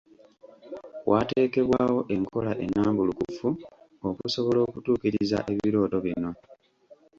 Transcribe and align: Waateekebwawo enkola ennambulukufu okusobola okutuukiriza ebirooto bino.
Waateekebwawo 1.09 1.99
enkola 2.15 2.51
ennambulukufu 2.63 3.49
okusobola 4.09 4.59
okutuukiriza 4.67 5.37
ebirooto 5.53 5.97
bino. 6.05 6.31